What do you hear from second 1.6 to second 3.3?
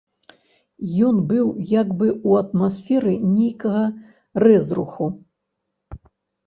як бы ў атмасферы